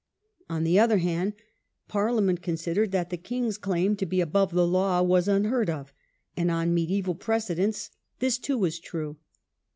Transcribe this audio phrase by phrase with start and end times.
[0.49, 1.33] On the other hand,
[1.87, 5.93] Par liament considered that the king's claim to be above the law was unheard of,
[6.35, 9.17] and on medieval precedents this too was true.